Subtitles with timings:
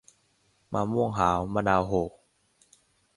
[0.73, 2.03] มะม่วงหาว มะนาวโห่